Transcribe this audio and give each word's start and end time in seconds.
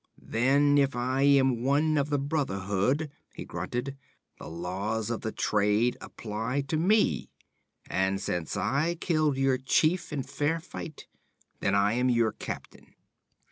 'Then 0.17 0.79
if 0.79 0.95
I 0.95 1.21
am 1.21 1.61
one 1.61 1.95
of 1.95 2.09
the 2.09 2.17
Brotherhood,' 2.17 3.11
he 3.35 3.45
grunted, 3.45 3.95
'the 4.39 4.49
laws 4.49 5.11
of 5.11 5.21
the 5.21 5.31
Trade 5.31 5.95
apply 6.01 6.61
to 6.69 6.77
me; 6.77 7.29
and 7.87 8.19
since 8.19 8.57
I 8.57 8.95
killed 8.95 9.37
your 9.37 9.59
chief 9.59 10.11
in 10.11 10.23
fair 10.23 10.59
fight, 10.59 11.05
then 11.59 11.75
I 11.75 11.93
am 11.93 12.09
your 12.09 12.31
captain!' 12.31 12.95